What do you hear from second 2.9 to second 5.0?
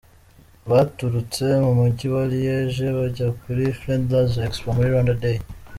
bajya kuri Flanders Expo muri